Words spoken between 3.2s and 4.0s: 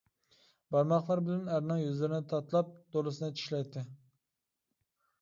چىشلەيتتى.